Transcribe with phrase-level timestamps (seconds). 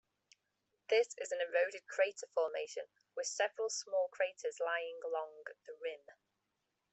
[0.89, 6.07] This is an eroded crater formation with several small craters lying long the rim.